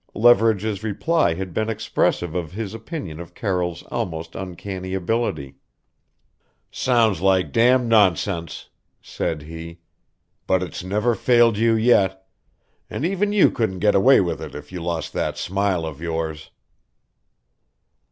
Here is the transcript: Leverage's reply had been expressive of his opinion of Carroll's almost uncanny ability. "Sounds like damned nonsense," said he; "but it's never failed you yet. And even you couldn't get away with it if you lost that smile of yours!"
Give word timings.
Leverage's 0.15 0.81
reply 0.83 1.35
had 1.35 1.53
been 1.53 1.69
expressive 1.69 2.33
of 2.33 2.53
his 2.53 2.73
opinion 2.73 3.19
of 3.19 3.35
Carroll's 3.35 3.83
almost 3.91 4.33
uncanny 4.33 4.95
ability. 4.95 5.57
"Sounds 6.71 7.21
like 7.21 7.51
damned 7.51 7.87
nonsense," 7.87 8.69
said 8.99 9.43
he; 9.43 9.77
"but 10.47 10.63
it's 10.63 10.83
never 10.83 11.13
failed 11.13 11.55
you 11.55 11.75
yet. 11.75 12.25
And 12.89 13.05
even 13.05 13.31
you 13.31 13.51
couldn't 13.51 13.77
get 13.77 13.93
away 13.93 14.19
with 14.19 14.41
it 14.41 14.55
if 14.55 14.71
you 14.71 14.81
lost 14.81 15.13
that 15.13 15.37
smile 15.37 15.85
of 15.85 16.01
yours!" 16.01 16.49